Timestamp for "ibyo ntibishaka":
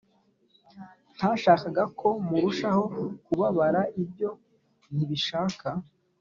4.01-5.67